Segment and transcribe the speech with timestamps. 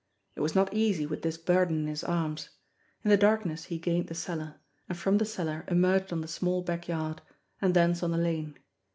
[0.35, 2.49] It was not easy with this burden in his arms.
[3.03, 6.63] In the darkness he gained the cellar; and from the cellar emerged on the small
[6.63, 7.21] backyard,
[7.61, 8.57] and thence on the lane.